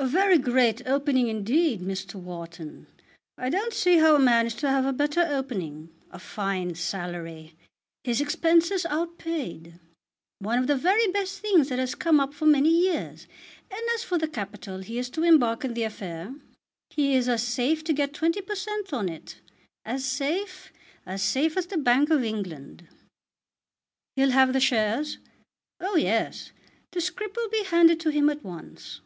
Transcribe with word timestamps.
"A 0.00 0.06
very 0.06 0.38
great 0.38 0.80
opening 0.86 1.26
indeed, 1.26 1.80
Mr. 1.80 2.14
Wharton. 2.14 2.86
I 3.36 3.48
don't 3.50 3.72
see 3.74 3.98
how 3.98 4.14
a 4.14 4.20
man 4.20 4.46
is 4.46 4.54
to 4.54 4.70
have 4.70 4.86
a 4.86 4.92
better 4.92 5.26
opening. 5.28 5.88
A 6.12 6.20
fine 6.20 6.76
salary! 6.76 7.56
His 8.04 8.20
expenses 8.20 8.86
out 8.86 9.18
paid! 9.18 9.80
One 10.38 10.56
of 10.56 10.68
the 10.68 10.76
very 10.76 11.08
best 11.08 11.40
things 11.40 11.68
that 11.68 11.80
has 11.80 11.96
come 11.96 12.20
up 12.20 12.32
for 12.32 12.46
many 12.46 12.68
years! 12.68 13.26
And 13.72 13.80
as 13.96 14.04
for 14.04 14.18
the 14.18 14.28
capital 14.28 14.78
he 14.82 15.00
is 15.00 15.10
to 15.10 15.24
embark 15.24 15.64
in 15.64 15.74
the 15.74 15.82
affair, 15.82 16.32
he 16.90 17.16
is 17.16 17.28
as 17.28 17.42
safe 17.42 17.82
to 17.82 17.92
get 17.92 18.14
20 18.14 18.40
per 18.42 18.54
cent. 18.54 18.92
on 18.92 19.08
it, 19.08 19.40
as 19.84 20.04
safe, 20.04 20.72
as 21.06 21.22
safe 21.24 21.56
as 21.56 21.66
the 21.66 21.76
Bank 21.76 22.08
of 22.10 22.22
England." 22.22 22.86
"He'll 24.14 24.30
have 24.30 24.52
the 24.52 24.60
shares?" 24.60 25.18
"Oh 25.80 25.96
yes; 25.96 26.52
the 26.92 27.00
scrip 27.00 27.36
will 27.36 27.50
be 27.50 27.64
handed 27.64 27.98
to 27.98 28.10
him 28.10 28.30
at 28.30 28.44
once." 28.44 29.00